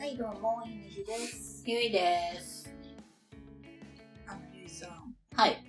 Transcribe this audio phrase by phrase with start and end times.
[0.00, 1.62] はい、どうも、いにしです。
[1.66, 2.00] ゆいで
[2.40, 2.74] す。
[4.26, 5.62] あの、ゆいさん、はい。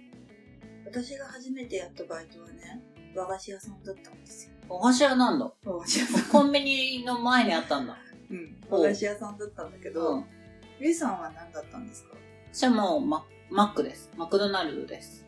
[0.86, 2.82] 私が初めてやったバイトはね、
[3.14, 4.54] 和菓子屋さんだったんですよ。
[4.70, 5.52] お菓子屋なんだ。
[5.66, 6.32] 和菓子屋さん。
[6.32, 7.98] コンビニの前にあったんだ。
[8.32, 8.58] うん。
[8.70, 10.26] お和菓子屋さんだったんだけど、うん。
[10.80, 12.16] ゆいさんは何だったんですか？
[12.54, 14.10] 私はもうママックです。
[14.16, 15.26] マクドナルドです。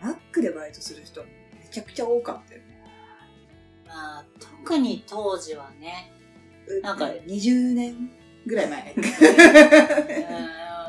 [0.00, 1.28] マックでバイトする人、め
[1.72, 2.66] ちゃくちゃ多かったよね。
[3.88, 6.12] まあ、特に当時はね、
[6.84, 8.23] なんか20年？
[8.46, 8.94] ぐらい前。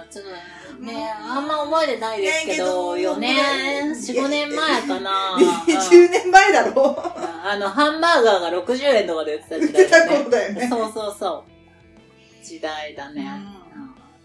[0.10, 5.38] ちょっとね、あんま覚えてないですけど、ねけど4年、4、5年前かな。
[5.38, 10.18] 20年前だろうんあの、ハンバーガーが60円とかで売ってた時出た代だね。
[10.18, 10.68] 頃だよね。
[10.68, 12.46] そうそうそう。
[12.46, 13.26] 時代だね。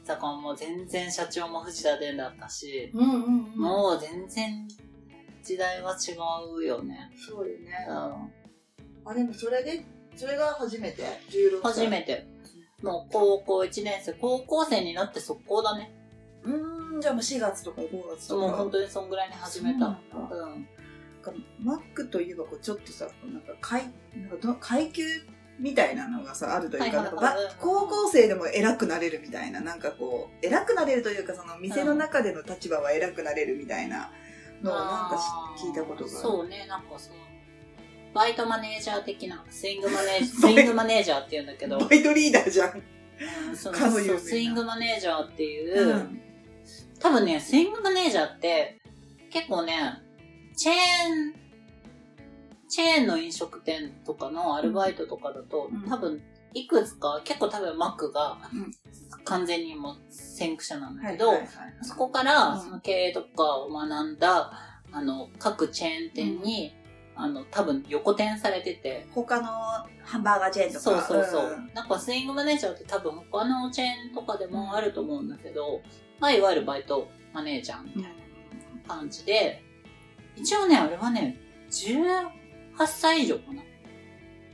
[0.07, 2.91] だからもう全然社長も藤田伝だったし。
[2.93, 4.69] もう全然
[5.43, 6.17] 時代は違
[6.59, 7.11] うよね。
[7.17, 7.87] そうよね。
[7.89, 8.41] うん
[9.05, 9.85] あ、でもそれで、
[10.17, 11.73] それが初めて ?16 歳。
[11.73, 12.27] 初めて。
[12.83, 15.93] もう高校1年生、高校生になって速攻だね。
[16.45, 18.41] うーん、じゃあもう4月とか5月とか。
[18.41, 19.99] もう本当にそんぐらいに始めた。
[20.11, 20.67] そうなん
[21.63, 23.85] マックといえばこうちょっとさ、なんか階
[24.17, 25.03] なんかど階級
[25.59, 27.13] みたいなのがさ、あるというか、
[27.61, 34.11] 高校生でも偉くなれるみたいな、なんかこう、偉くなれるというか、その店の中での立場は偉くなれるみたいな
[34.63, 35.19] のをなんか
[35.59, 36.19] し聞いたことがある。
[36.19, 37.17] そうね、なんかその、
[38.15, 42.83] バイトマネージャー的な、スイングマネージャー、 スイングマネージャーって言うんだけど、バイトリーダーじゃん。
[43.49, 44.19] うんそのかの有名な。
[44.19, 46.21] そうスイングマネージャーっていう、うん。
[46.99, 48.81] 多分ね、スイングマネージャーって、
[49.31, 49.75] 結構ね、
[50.57, 51.35] チェーン、
[52.69, 55.89] チェーンの飲食店とかのアルバイトとかだと、うん。
[55.89, 56.23] 多分、
[56.55, 58.71] いくつか、結構多分マックがうん。
[59.25, 61.49] 完全にもう先駆者なんだはいけど、はいはい。
[61.83, 64.53] そこからうんその経営とかを学んだ、
[64.93, 66.75] あの、各チェーン店に、
[67.21, 69.47] あの、多分横転されてて、他の
[70.03, 70.81] ハンバーガーチェーンとか。
[70.81, 71.57] そうそうそう。
[71.59, 71.71] ん。
[71.75, 75.83] なんかスイングマネージャーって多分他のチェーンとかでもあると思うんだけど、
[76.19, 78.09] まあいわゆるバイトマネージャーみたいな
[78.89, 79.63] 感じで、
[80.37, 81.37] 一応ね、あれはね、
[81.71, 82.31] 18
[82.87, 83.63] 歳以上かな。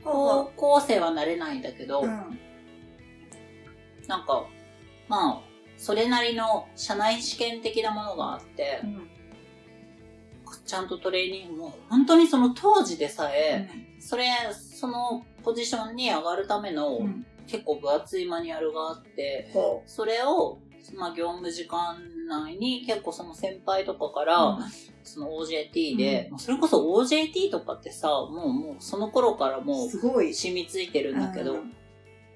[0.03, 2.39] 高校生はなれないんだけど、うん。
[4.07, 4.45] なんか、
[5.07, 5.41] まあ、
[5.77, 9.16] それなりの社内試験的なものがあって、うん
[10.65, 13.69] ちゃんとトレーニングも、本当にその当時でさえ、
[13.99, 17.25] それ、そのポジションに上がるためのうん。
[17.47, 20.59] 結構分厚いマニュアルがあって、ほそれを、
[20.95, 21.97] まあ業務時間
[22.27, 24.57] 内に結構その先輩とかかうら、
[25.03, 30.33] その OJT で、それこそ OJT とかってさ、もうもうその頃からもうすごい。
[30.33, 31.73] 染みついてるんだけど、うん。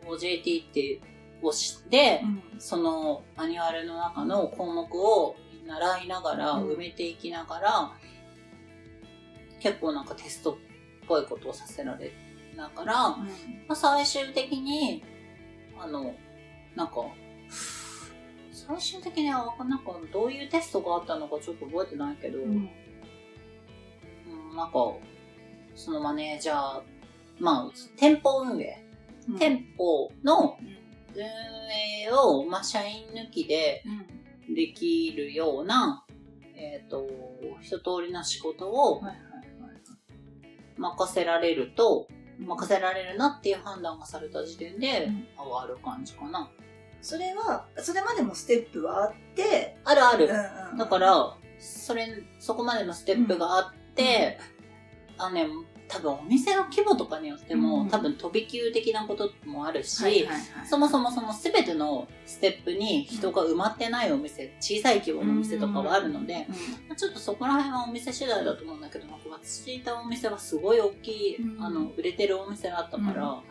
[0.08, 1.02] OJT って
[1.44, 2.22] を知って、
[2.54, 2.60] うん。
[2.60, 5.36] そのマニュアルの中の項目を
[5.72, 6.72] 習いながら、うん。
[6.72, 7.92] 埋めていきながら、
[9.60, 10.56] 結構なんかテストっ
[11.08, 12.12] ぽいことをさせられ
[12.56, 13.26] ながら、ま
[13.70, 15.04] あ、最終的に、
[15.80, 16.14] あの、
[16.76, 16.94] なんか、
[18.52, 22.46] 最終的には、なんかどういうテストがあったのかちょっと覚えてないけど、うん。
[22.46, 22.70] うん
[24.56, 24.94] なんか、
[25.76, 26.82] そのマネージャー、
[27.40, 28.84] まあ、店舗運営、
[29.30, 29.40] うん。
[29.40, 30.68] 店舗のうん。
[31.14, 34.21] 運営を、まあ、社員抜きでうん
[34.54, 36.06] できるような、
[36.56, 37.08] えっ、と、
[37.62, 39.02] 一通りの仕事を
[40.78, 42.08] 任せられると、
[42.40, 46.50] 任せられるなっていう判断がされた時点でうん上がる感じかな。
[47.02, 50.26] それは、それまでもステップはあって、あるある。
[50.26, 52.08] うんうんだから、それ、
[52.40, 54.40] そこまでのステップがあって、
[55.18, 55.48] あのね、
[55.92, 57.90] 多分お店の規模とかによっても、うん。
[57.90, 60.66] 多分飛び級的なこともあるし、はいはいはい。
[60.66, 66.48] そもそもその全てのステップに人が埋まってないお店、小さい規模のお店とかはあるので、
[66.88, 71.64] まあちょっとそこら辺はお店次第だと思うんだけど、私いたお店はすごい大きい、うん。
[71.64, 73.42] あの、売れてるお店だったから、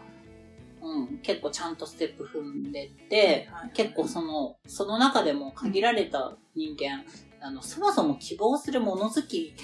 [0.82, 7.04] うん、結構ちゃんとステップ踏んでって、はい結構その、その中でも限られた人間、
[7.42, 9.54] あの、そもそも希望するもの好き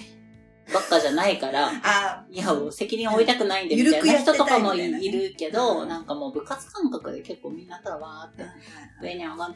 [0.73, 8.51] ばっかじゃないから、あいや、責任を負いたくないんでみたいな人とかもいいるけど、なんかもう部活感覚で結構みんなただわーって
[9.01, 9.55] 上に上が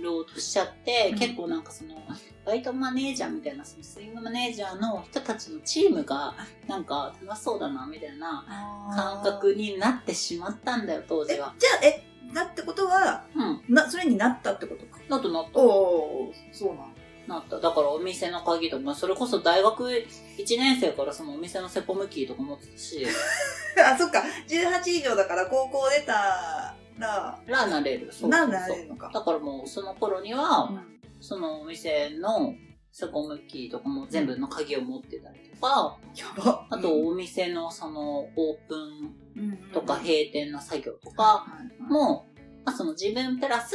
[0.00, 1.94] ろうとしちゃって、うん結構なんかその、
[2.44, 6.34] バイトマネージャーみたいな、そのスイングマネージャーの人たちのチームが、
[6.66, 8.44] なんか楽しそうだな、みたいな
[8.94, 11.48] 感覚になってしまったんだよ、当え、じゃ時は。
[11.82, 13.74] あ、え、だってことは、うん。
[13.74, 14.98] な、それになったってことか。
[15.08, 15.58] なったなった。
[15.58, 16.91] おおそうなんだ。
[17.26, 17.60] なった。
[17.60, 23.06] だからお店の鍵とか、まあそれこそ大学1年生からそのお店のセコムキーとか持ってたし、
[23.84, 24.22] あ、そっか。
[24.48, 28.12] 18以上だから高校出たら、らなれる。
[28.12, 29.10] そうなんなれるのか。
[29.12, 30.92] だからもうその頃には、うん
[31.22, 32.56] そのお店の
[32.90, 36.66] セコムキーとかも全部の鍵を持ってたりとか、やば。
[36.68, 38.28] あとお店のそのオー
[38.68, 41.46] プンうん、とかはい閉店の作業とかは
[41.78, 42.26] いも、
[42.66, 43.74] まあ、そのの自分プラス、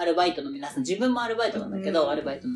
[0.00, 2.54] アルバイトの皆さん、自分もアルバイトなんだけど、うんアルバイトの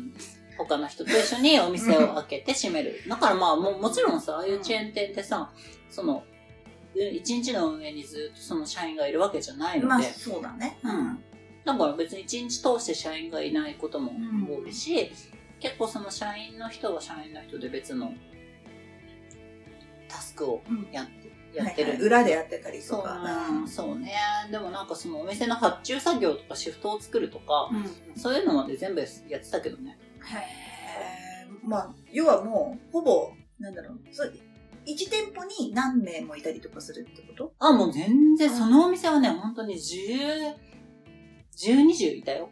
[0.57, 3.01] 他の人と一緒にお店を開けて閉める。
[3.07, 5.51] だからまあも、もちろんさ、ああいうチェーン店ってさ、
[5.91, 6.23] その、
[6.95, 10.79] 一日の運営にずっとその社員がいるわけじゃないので、まあ、そうだね。
[10.83, 11.19] うん。
[11.65, 14.11] だから別に一日通して社員がいないことも
[14.49, 15.11] 多いし、
[15.59, 18.11] 結構その社員の人は社員の人で別の
[20.07, 20.87] タスクをうん。
[20.91, 21.89] やって、やってる。
[21.91, 24.13] はいはい裏でやってたりとそうそうね。
[24.51, 29.97] でもなんかそのお店の発注作業とかシフトを作るとか、うんそういうのまで全部やってたけどね。
[30.23, 34.33] へーまあ、要はもう、ほぼ、なんだろう、そう
[34.85, 37.53] 1店舗に何名もいたりとかするってこと？
[37.57, 40.53] あ、もう全然、そのお店はね、本当に10、
[41.57, 42.49] 10、20いたよ。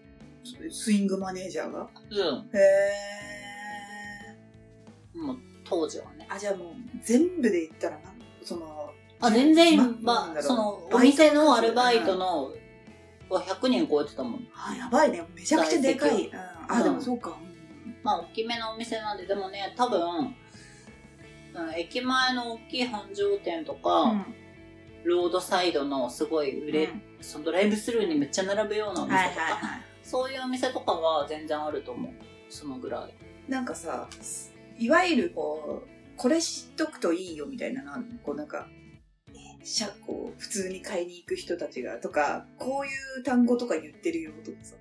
[0.71, 1.87] スイングマネージャーが？
[2.09, 2.17] うん。
[2.17, 2.59] へ
[5.15, 5.17] え。
[5.17, 6.25] もう当時はね。
[6.27, 6.73] あ、じゃあもう、
[7.03, 8.12] 全部で言ったらなん、
[8.43, 12.51] その、あ、全然、まあ、その、お店のアルバイトの、
[13.29, 14.47] は100人超えてたもん。
[14.53, 15.25] あ、やばいね。
[15.33, 16.27] めちゃくちゃでかい。
[16.27, 17.37] うん、あ、うんでもそうか。
[18.03, 20.35] まあ、大きめのお店なんで、でもね、多分、うん
[21.77, 24.25] 駅前の大きい繁盛店とか、うん。
[25.03, 29.81] ロードサイドのすごい売れ、うんそのドライブスルーにめっちゃ並ぶようなお店とか、はいはいはい。
[30.03, 32.11] そういうお店とかは全然あると思う。
[32.49, 33.49] そのぐらい。
[33.49, 34.09] なんかさ、
[34.77, 38.19] いわゆるこう、これ知っとくといいよみたいなのあるの？
[38.19, 38.67] こうなんか、
[39.63, 42.89] しゃこう普通に買いに行く人たちがとか、こうい
[43.21, 44.75] う単語とか言ってるよとかさ。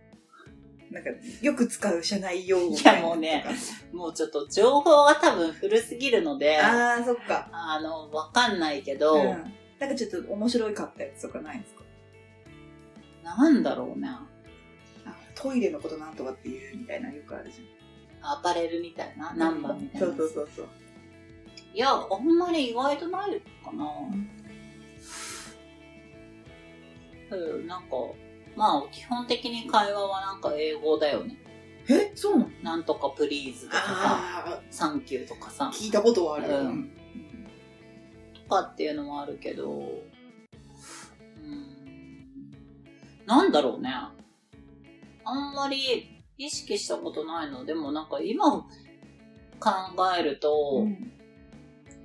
[0.90, 1.08] なんか、
[1.40, 3.46] よく使う社内用語いやもうね
[3.94, 7.48] もうちょっと情報が多分古すぎるので、あああ、そっか。
[7.80, 9.54] の、わかんないけど、うん。
[9.78, 11.82] なんかちょっと面白いかったやつとかないですか？
[13.24, 14.08] なんだろうね。
[14.08, 14.26] あ
[15.34, 17.66] トイレのことなんとかっていうみたいなのよくあるじ
[18.20, 19.38] アパレルみたいな、ゃん。
[19.38, 20.06] ナンバーみたいな。
[20.08, 20.68] そうそうそうそう。
[21.74, 23.90] いや、あんまり意外とないかな。
[27.30, 27.96] うん、なんか、
[28.54, 31.38] まあ、基本的に会話はなんか英語だよね。
[31.88, 32.50] えそうなの？
[32.62, 36.48] なんとかプリーズとかサンキューとかさあ、、聞いたことはある。
[36.48, 36.90] うん
[38.34, 39.96] とかっていうのもあるけど、うん、
[43.24, 43.90] なんだろうね。
[45.24, 47.64] あんまり意識したことないの。
[47.64, 48.66] でもなんか今考
[50.18, 51.12] えると、うん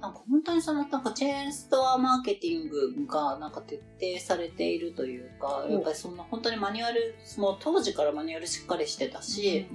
[0.02, 5.74] なんか本当にそのなんかチェーンストアマーケティングがなんか徹底されているというか、うん。
[5.74, 9.68] やっぱりそんな本当にマニュアル、もう当時からマニュアルしっかりしてたし、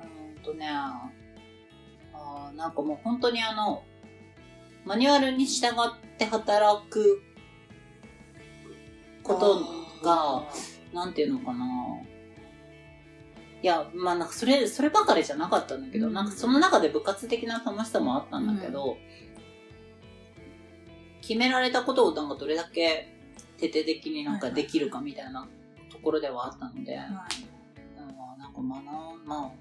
[0.00, 3.84] うーんとね、あーなんかもう本当にあの、
[4.84, 5.72] マニュアルに従っ
[6.18, 7.22] て働く
[9.22, 9.60] こと
[10.04, 10.44] が、
[10.92, 11.66] なんていうのかな。
[13.66, 16.12] いや、まあなんかそれ、そればかりじゃなかったんだけど、うん。
[16.12, 18.96] なんかその中で部活的な楽しさもあったんだけど、
[21.20, 23.12] 決められたことをなんかどれだけ
[23.58, 25.48] 徹底的になんかできるかみたいな
[25.90, 29.52] ところではあったので、はいうんなんか学ん、ま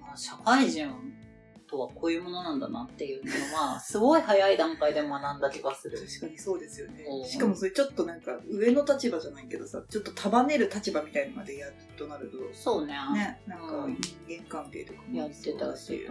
[0.00, 0.88] あ、あ社会人
[1.72, 5.98] とはこういうものなんだなっていうのは、 すごい早い段階で学んだ気がする。
[5.98, 7.24] 確かにそうですよねうん。
[7.24, 12.92] しかもそれちょっとなんか上の立場じゃないけどさ、ちょっと束ねる立場みたいのまでやるとなると、そうね。
[13.14, 13.98] ね、なんかうん
[14.28, 16.10] 人間関係とかもやってたそうだし、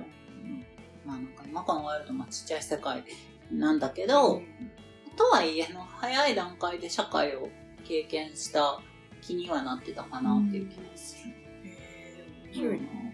[1.05, 3.03] まあなんか今考えるとまあちっちゃい世界
[3.51, 4.71] なんだけど、うん
[5.17, 7.49] とはいえの早い段階で社会を
[7.83, 8.79] 経験した
[9.21, 11.33] 気にはなってたかなっていう気がする。
[11.65, 12.87] へー面白いな。
[12.87, 13.09] なんだろ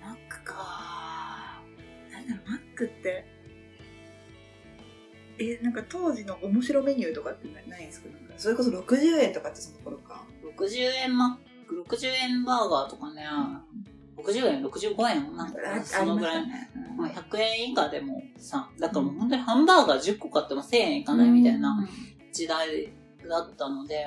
[0.00, 0.28] マッ
[2.74, 3.26] クって、
[5.38, 8.08] え、なんか当時の面白メニューとかってないんですか？
[8.36, 10.24] それこそ60円とかってその頃か。
[10.58, 13.26] 60円マック、60円バーガーとかね、
[14.16, 21.88] 60円、65円なんかあそのぐらいましたねまあ、100円以下でもさ、だからもう本当にハンバーガー10個買っても1000円いかないみたいな
[22.32, 22.92] 時代
[23.28, 24.04] だったので、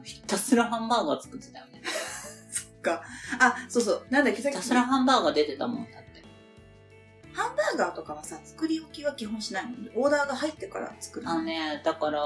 [0.00, 1.82] うひたすらハンバーガー作ってたよね。
[2.50, 3.02] そっか。
[3.40, 4.06] あ、そうそう。
[4.10, 6.09] なんだっけ、さっきひたすらハンバーガー出てたもん、だって。
[7.32, 9.70] ハンバーガーとかはさ、作り置きは基本しないの？
[9.96, 12.22] オーダーが入ってから作るあのね、だから、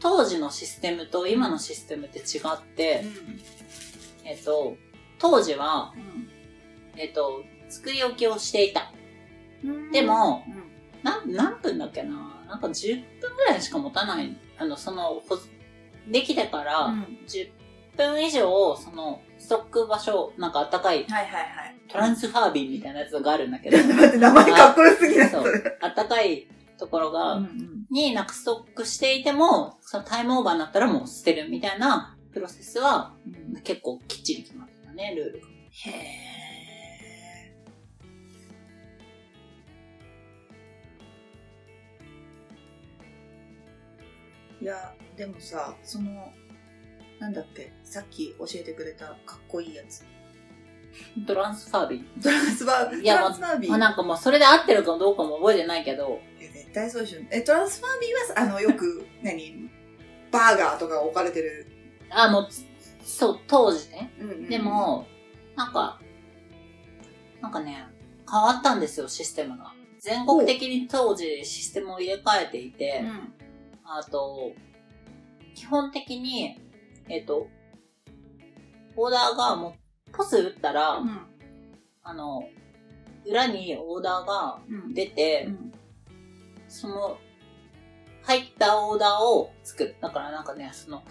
[0.00, 3.04] 当時のシステムと今のシステムって違って、
[4.24, 4.76] えっと、
[5.18, 5.92] 当時は、
[6.96, 8.92] えっと、作り置きをしていた。
[9.62, 9.92] うん。
[9.92, 10.50] で、も、う
[11.28, 11.34] ん。
[11.34, 12.42] 何分だっけな？
[12.48, 14.36] なんか10分ぐらいしか持たない。
[14.58, 15.38] あの、その、ほ
[16.08, 17.18] できてから、うん。
[17.28, 17.50] 10
[17.96, 21.76] 分以上、その、ストック場所、なんかあったかい、はいはいはい。
[21.88, 26.46] トランスファービンみたいなやつがあるんだけど、 待って、名前かっこよすぎないそう、あったかい
[26.78, 35.48] ところが、うんうんになんかストックしていても、そのタイムオーバーになったらもう捨てるみたいなプロセスはうん結構きっちり決まってたね、ルールが。
[35.48, 36.40] へえ。
[44.62, 46.32] いや、でもさ、その、
[47.20, 50.04] なんだっけ、さっき教えてくれたかっこいいやつ。
[51.26, 53.02] トランスファービトランスバービー？
[53.02, 53.70] いやトランスバービー？
[53.70, 53.80] まあ、ー。
[53.80, 57.20] なんかもうそれで合ってるかどうかも覚えてないけど、いや絶対そうでしょ。
[57.30, 59.70] え、トランスバービーは、あの、よく、 何、
[60.32, 61.66] バーガーとか置かれてる。
[62.10, 62.64] あの、つ
[63.04, 64.12] そう、当時ね。
[64.18, 65.06] うんうんで、も、
[65.56, 66.00] なんか、
[67.40, 67.86] なんかね、
[68.30, 69.72] 変わったんですよ、システムが。
[69.98, 73.34] 全国的に当時システムを入れ替えていて、うん。
[73.84, 74.52] あと、
[75.54, 76.58] 基本的に、
[77.10, 77.48] えっ、と、
[78.96, 79.76] オーダーがも
[80.08, 81.20] う、ポス打ったら、うん。
[82.02, 82.44] あの、
[83.26, 84.94] 裏にオーダーがうん。
[84.94, 85.72] 出て、うん。
[86.68, 87.18] その、
[88.22, 89.96] 入ったオーダーを作る。
[90.00, 91.02] だからなんかね、その、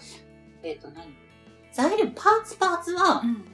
[0.62, 1.14] えっ、と何？
[1.72, 3.44] 材料、パーツパーツはうん。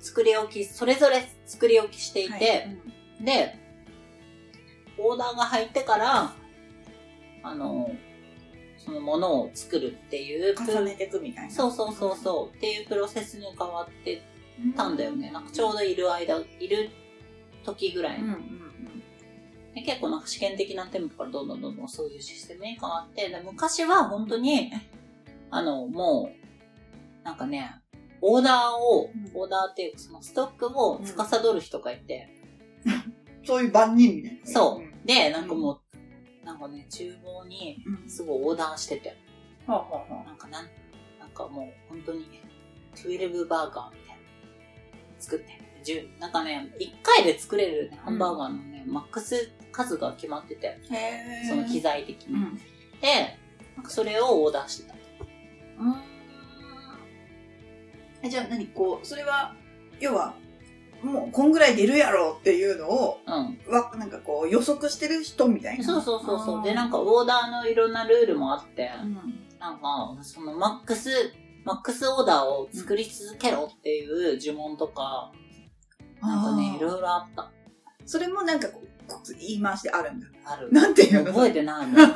[0.00, 2.78] 作り置き、それぞれ作り置きしていて、はい
[3.24, 3.54] で、
[4.98, 6.32] オーダーが入ってから、
[7.42, 7.90] あの、
[8.84, 11.50] そのものを作るっていう、重ねていくみたいな。
[11.50, 14.22] そうそうそうそう、っていうプロセスに変わって
[14.76, 15.30] たんだよね。
[15.30, 16.90] なんかちょうどいる間、いる
[17.64, 18.60] 時ぐらいにうんうん
[19.74, 24.72] で結構なんか試験的な店舗からどんどんどんどんそういうシステムに変わって、で昔は本当に、
[25.50, 27.76] あの、もう、なんかね、
[28.20, 32.28] オーダーを、うんオーダーっていうかそのストックを司る人がいて、
[32.84, 33.14] うん。
[33.44, 34.46] そういう万人みたいな。
[34.46, 35.06] そううん。
[35.06, 35.89] で、なんかもう、
[36.50, 38.10] なんかね、厨房にうん。
[38.10, 39.16] すごいオーダーしてて、
[39.66, 40.64] はあはあはあなんかなん、
[41.20, 42.26] なんかもう本当に、
[42.96, 44.22] 12バーガーみたいな。
[45.20, 45.60] 作って。
[45.84, 50.78] 10なんかね、1回で作れる、ね、ハンバーガーのね、マックス数が決まってて、
[51.48, 52.34] その機材的に。
[52.34, 52.56] うん。
[53.00, 53.38] で、
[53.76, 54.94] なんかそれをオーダーしてた。
[58.22, 58.66] え、じゃあ何？
[58.66, 59.54] こう、それは、
[60.00, 60.34] 要は、
[61.02, 63.58] もうこんぐらい出るやろっていうのを、うん。
[63.72, 65.84] わ、なんかこう予測してる人みたいな。
[65.84, 66.62] そうそうそうそう。
[66.64, 69.14] で、なんか、かオーダーのいろんなルールもあって、うん。
[69.58, 71.10] なんか、そのマックス、
[71.64, 75.32] マックスオーダーを作り続けろっていう呪文とか、
[76.22, 77.50] なんかね、いいろろいろあった。
[78.06, 78.86] それもなんかこう、
[79.38, 80.26] 言い回しであるんだ。
[80.44, 80.70] ある。
[80.72, 81.32] なんていうの？
[81.32, 81.96] 覚えてないもん。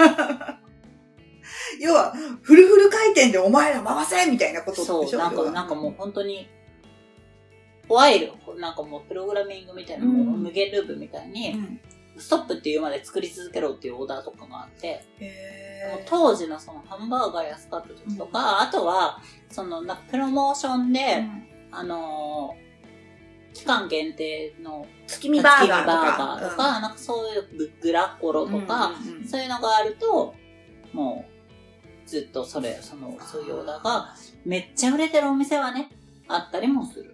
[1.80, 5.06] 要は、フルフル回転でお前ら回せみたいなことでしょ？
[5.06, 6.48] そう、なんか、なんかもう本当に、
[7.88, 8.34] 怖いよ。
[8.58, 11.80] なんかもうプログラミングみたいな、もううん無限ループみたいうに、ん。
[12.16, 15.04] ストップっていうまで作り続けろっていうオーダーとかがあって、
[15.90, 21.24] もう当時のそのハンバーガー安かった時とか、あとは、そのなプロモーションで、
[21.72, 22.64] あのー
[23.54, 26.50] 期間限定の月見バーガーとか。
[26.50, 30.34] とか、なんかそういうググラコロとか、うんうんうんそういうのがあると、
[30.92, 31.24] も
[32.04, 34.14] う、ずっとそれ、その、そういうオーダーが、
[34.44, 35.88] めっちゃ売れてるお店はね、
[36.28, 37.13] あったりもする。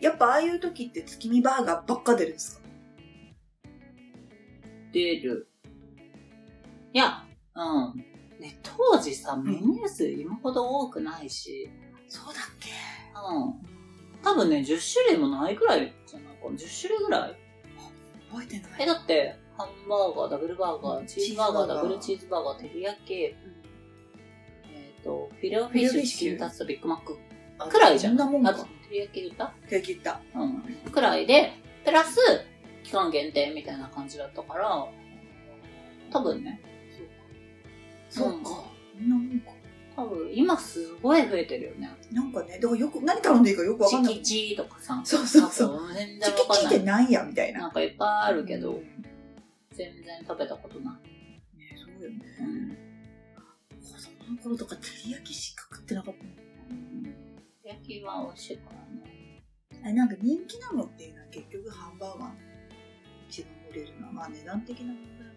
[0.00, 2.68] やっぱああいう時って月見バーガーばっか出るんですか？
[4.92, 5.48] 出る。
[6.92, 7.24] いや、
[7.54, 8.04] うん。
[8.40, 11.68] ね、当時さ、メニュー数今ほど多くないし、
[12.08, 12.70] そうだっけ？
[13.14, 14.22] うん。
[14.22, 16.50] 多分ね、10種類もないぐらいじゃないかな。
[16.56, 17.36] 10種類ぐらい
[18.30, 18.70] 覚えてない。
[18.80, 23.34] え、だって、ハンバーガー、ダブルバーガうんー、チーズバーガー、ダブルチーズバーガー、照り焼き、え
[25.00, 27.18] っ、と、フィレオフィッシュ、チキンタツタ、ビッグマック
[27.58, 28.16] あくらいじゃん。
[28.16, 28.66] そんなもんか。
[28.88, 30.20] 照り焼き言った手切った。
[30.34, 30.62] うん。
[30.90, 31.52] くらいで、
[31.84, 32.18] プラス、
[32.84, 34.86] 期間限定みたいな感じだったから、
[36.10, 36.60] 多分ね、
[38.08, 38.50] そうか。
[38.98, 39.50] そんなもんか。
[39.94, 41.90] 多分今すごい増えてるよね。
[42.12, 44.14] なんかね、だからよく、何頼んでいいかよくわかんない。
[44.14, 45.00] チキチとかさ。
[45.04, 46.84] そうそうそう全チキチって然わかんない。
[46.84, 47.60] なんやみたいな。
[47.60, 49.08] なんかいっぱいあるけど、うん
[49.78, 51.08] 全然食べたことない。
[51.56, 52.16] ねそうよね。
[52.40, 52.76] うん。
[53.80, 56.47] 子供の頃とか照り焼きしか食ってなかったもん
[57.68, 59.42] 焼きは美味しいからね。
[59.84, 62.34] あれなんか人気なのっていうのは結局ハンバーガーの
[63.28, 65.28] 一番売れるのは、まあ値段的な問題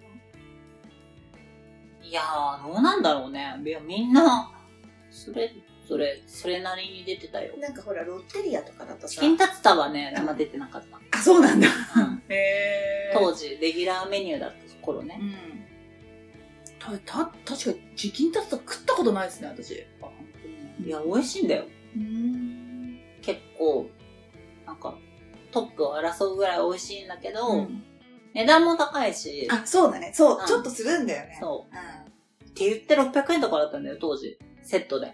[2.03, 3.55] いやー、どうなんだろうね。
[3.63, 4.49] いや、みんな、
[5.11, 5.51] それ
[5.87, 7.59] ぞれ、それなりに出てたよは。。
[7.59, 9.09] なんかほら、ロッテリアとかだとさ。
[9.09, 11.19] チキンタツタはね、あんま出てなかった。
[11.19, 11.67] あ、そうなんだ。
[11.67, 15.19] うんへ当時、レギュラーメニューだった頃ね。
[15.19, 15.35] うん。
[16.79, 19.85] た、た、確かにチキンタツタ食ったことないですね、私。
[20.83, 21.65] いや、美味しいんだよ。
[21.95, 22.99] うん。
[23.21, 23.89] 結構、
[24.65, 24.95] なんか、
[25.51, 27.67] トップを争うぐらい美味しいんだけど、
[28.33, 30.11] 値段も高いし、あ、そうだね。
[30.13, 31.37] そうう、んちょっとするんだよね。
[31.41, 31.75] そう。
[31.75, 32.49] うん。
[32.49, 34.37] って言って600円とかだったんだよ、当時。
[34.63, 35.13] セットで。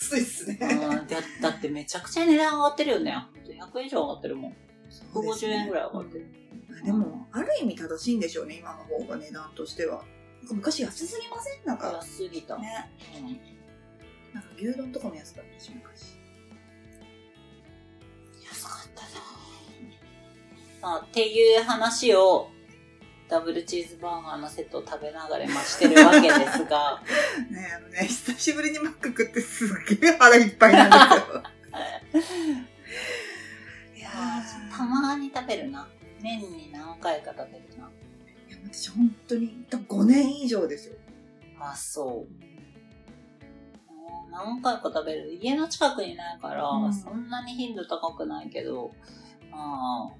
[0.00, 0.58] 安いっすね。
[0.60, 3.14] うんだだってめちゃくちゃ値段上がってるよね。
[3.46, 4.56] 100円以上上がってるもん。
[5.14, 6.24] 150円ぐらい上がってる。
[6.24, 10.02] うんでも、ある意味正しいんでしょうね、今の方が値段としては。
[10.50, 11.64] 昔安すぎません？
[11.64, 12.56] なんか、安すぎた。
[12.58, 12.90] ね。
[13.20, 13.61] うん
[14.32, 16.16] なんか牛丼とかも安かったし、昔。
[18.48, 19.02] 安かった
[20.86, 22.50] なあっていう話を
[23.28, 27.02] ダブルチーズバーガーのセットを食べながら今してるわけですが、
[27.50, 30.90] ねあのね、久しぶりにマック食ってすっげえ腹いっぱいなん
[32.12, 32.52] ですよ。
[33.96, 35.88] いやーたまに食べるな。
[36.20, 37.90] 年に何回か食べるな。
[38.48, 40.96] いや私本当に、多分5年以上ですよ。
[41.58, 42.51] あ、そう。
[44.32, 45.38] うん何回か食べる。
[45.40, 48.90] 家の近くにないから、うんそんなに頻度高くないけど、
[49.52, 50.14] ああ。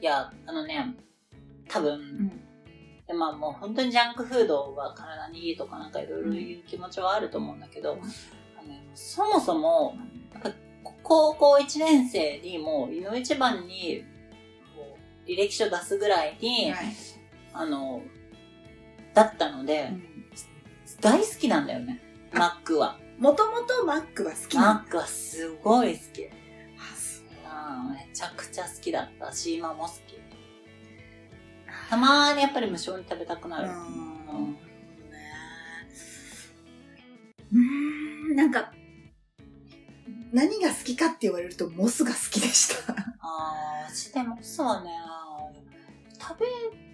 [0.00, 0.94] いや、あのね、
[1.68, 2.28] 多分、ん。
[3.06, 8.02] でまあもう本当にジャンクフードが体にいいとかなんかいろいろ言う気持ちはあると思うんだけど、うんあ
[8.62, 9.94] のねそもそも、
[11.02, 14.04] 高校1年生にもう、井の一番に、
[15.26, 16.86] 履歴書出すぐらいに、はい。
[17.52, 18.02] あの、
[19.14, 19.90] だったので、
[21.00, 22.00] 大好きなんだよね、
[22.32, 22.98] マックは。
[23.18, 26.28] もともとマックは好きなマックはすごい好き。
[27.90, 30.16] めちゃくちゃ好きだったし、今も好き。
[31.90, 33.68] たまーにやっぱり無性に食べたくなる。
[33.68, 34.58] うんうんね
[37.52, 38.72] うーん、なんか、
[40.32, 42.94] 何が好きかって言われるとモスが好きでした。
[43.20, 44.90] あー、私でもそうね、
[46.18, 46.46] 食べ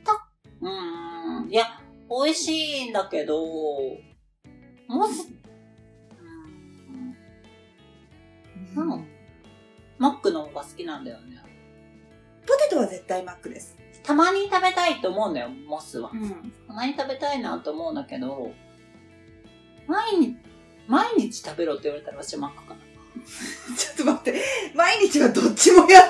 [0.04, 0.28] た、
[0.60, 2.52] うーん、いや、美味し
[2.86, 3.40] いんだけど、
[4.88, 5.51] もし、う
[10.02, 11.40] マックの方が好きなんだよね。
[12.44, 13.78] ポテトは絶対マックです。
[14.02, 16.10] たまに食べたいと思うんだよ、モスは。
[16.10, 16.52] ん。
[16.66, 18.50] たまに食べたいなと思うんだけど、
[19.86, 20.36] 毎日、
[20.88, 22.80] 毎日食べろって言われたら私はマックかな。
[23.78, 24.42] ちょっと待って、
[24.74, 26.04] 毎日はどっちもやっ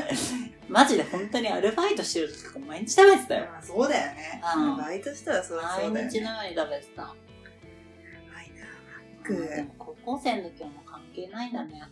[0.70, 3.48] マジで本当にアルバイトしてる時とか毎日食べてたよ。
[3.60, 3.62] た。
[3.62, 4.42] そうだよね。
[4.56, 6.24] うんバイトしたらそりゃそうだよ毎日ね。
[6.24, 7.02] のように食べてた。
[7.02, 8.64] はいな、
[9.20, 9.56] マック。
[9.56, 11.82] でも高校生の時はもう関係ないんだね。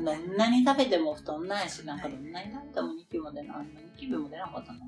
[0.00, 3.56] まあどんなに食べても太んないし、なんかどんなに食べてもニキビも出ない。
[3.56, 4.80] あんなニキビも出なかったの。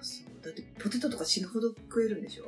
[0.00, 2.44] そうだってポテトとか死ぬほど食えるんでしょ？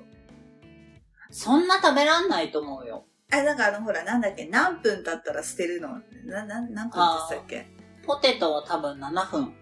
[1.30, 3.04] そんな食べらんないと思うよ。
[3.32, 6.00] あ、なんかあのほら、なんだっけ、何分経ったら捨てるの？
[6.26, 7.66] な、な、何分って言ってたっけ？
[8.06, 9.52] ポテトは多分7分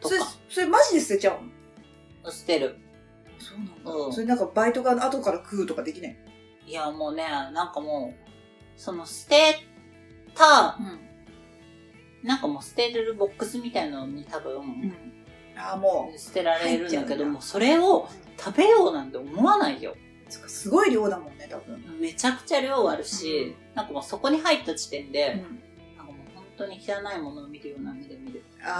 [0.00, 2.30] とそれか、それマジで捨てちゃうの？
[2.30, 2.76] 捨てる。
[3.38, 4.06] そうなんだ。
[4.06, 6.16] うんそれなんかバイトが後から食うとかできない？
[6.66, 9.56] いや、もうね、なんかもう、その捨て
[10.34, 11.07] た、うん。
[12.28, 14.92] なんかもう捨てれるボックスみたいなのに多分、うん。
[15.56, 18.06] ああ、も捨てられるんだけど、もうそれを
[18.38, 19.96] 食べようなんて思わないよ。
[20.28, 21.82] すごい量だもんね、多分。
[21.98, 25.38] めちゃくちゃ量あるし、なんかもうそこに入った時点で、ん。
[25.38, 25.46] なん
[25.96, 28.78] かもう本当に汚いものを見るような目で見るあ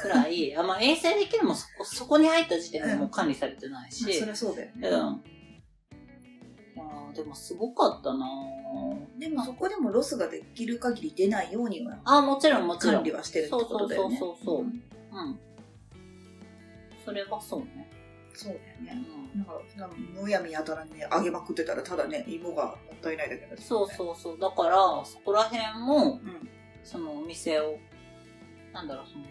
[0.00, 4.88] くらい、 あまあ衛生的にもそこそこに入った時点でもう管理されてないあ、し、そりゃそうだよね。
[4.88, 4.92] うん。
[4.92, 8.55] いやーでもすごかったなー
[9.18, 12.94] でもそこでもロスができる限り出ないようにはあ、もちろんもちろん。
[12.96, 14.18] 管理はしてるってことだよね。
[14.18, 15.38] そうそうそうそううんうん。
[17.04, 17.88] それはそうね。
[18.34, 18.92] そうだようね。
[18.92, 19.38] ん。
[19.38, 24.38] なんか、なんかむやみやたらにね、揚げまくってたら、ただね、芋がもったいないだけだしねそうそうそう。
[24.38, 26.48] だから、そこら辺も、うん。
[26.84, 27.78] そのお店を、
[28.72, 29.24] なんだろう、その、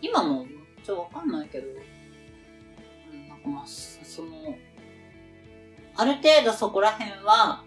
[0.00, 0.46] 今も
[0.84, 4.56] ちょっとわかんないけど、うん、なんかまあ、その、
[5.94, 7.64] ある程度そこら辺は、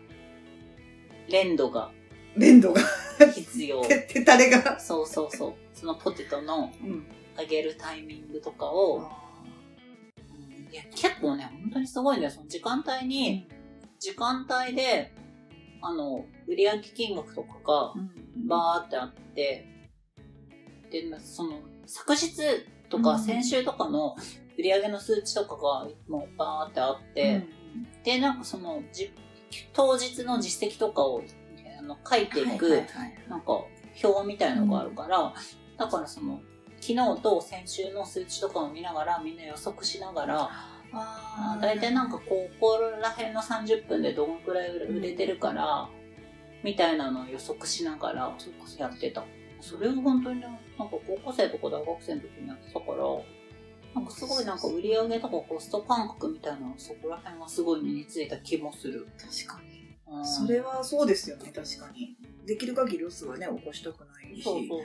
[1.30, 1.92] 連動が
[2.36, 2.82] 粘土が、
[3.34, 3.82] 必要。
[3.88, 4.80] て、てたれが。
[4.80, 5.54] そうそうそう。
[5.74, 7.08] そのポテトのうん。
[7.38, 9.06] 揚げるタイミングとかを、うん
[10.72, 12.32] いや、結構ね、本当にすごいんだよ。
[12.32, 13.48] その時間帯に、
[14.00, 15.14] 時間帯で、
[15.82, 18.48] あの、売上金額とかがうん。
[18.48, 19.66] バーってあって、
[20.92, 22.36] で、なその、昨日
[22.90, 24.16] とかうん先週とかの
[24.58, 27.44] 売上の数値とかがもうバーってあって、
[28.04, 29.12] で、なんかその、じ
[29.74, 31.24] 当日の実績とかを
[31.80, 32.84] あの書いていく、
[33.30, 33.66] なんか
[34.04, 35.34] 表みたいのがあるから、
[35.78, 36.42] だからその、
[36.80, 40.50] 昨日と先週の数値とかを見ながら、みんな予測しながら、
[41.62, 45.90] 大体なんかここら辺の30分でどのくらい売れてるから、
[46.64, 48.38] みたいなのを予測しながら
[48.78, 49.24] やってた。
[49.62, 52.98] それを本当にね、なんか高校生とか大学生の時にやってたから、
[53.96, 59.08] なんかすごいなんか売り上げとかコスト感覚みたいなのそこら辺はすごい身についた気もする。
[59.18, 59.96] 確かに。
[60.08, 62.18] うん、それはそうですよね、確かに。
[62.46, 64.44] できる限りロスはね、起こしたくないし。
[64.44, 64.80] そうそう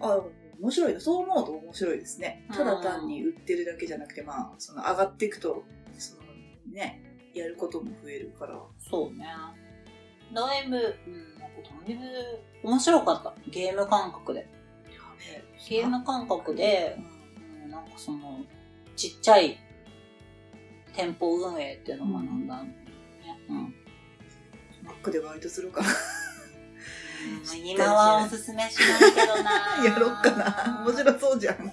[0.00, 0.12] そう。
[0.12, 0.22] あ、
[0.60, 1.00] 面白いな。
[1.00, 2.44] そう思うと面白いですね。
[2.50, 5.62] うんただ単に売ってるだけじゃなくて、まあ、その上がっていくと、
[5.96, 6.22] その
[6.72, 7.02] ね、
[7.34, 8.60] やることも増えるから。
[8.78, 9.26] そうね。
[10.34, 13.34] だいぶ、うん、なんかだいぶ面白かった。
[13.48, 14.48] ゲーム感覚で。
[15.68, 17.17] ゲーム感覚で、うん、
[17.70, 18.44] なんかその、
[18.96, 19.58] ちっちゃい
[20.94, 22.86] 店舗運営っていうのを学んだんだよ
[23.36, 23.40] ね。
[23.48, 23.74] うん。
[24.84, 25.86] マックでバイトするから。
[27.64, 29.50] 今はおすすめしないけどな
[29.84, 30.84] やろっかな。
[30.86, 31.72] 面白そうじゃん。